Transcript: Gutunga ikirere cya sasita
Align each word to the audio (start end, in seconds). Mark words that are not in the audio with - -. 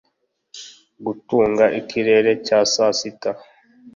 Gutunga 1.05 1.65
ikirere 1.79 2.31
cya 2.45 2.59
sasita 2.73 3.31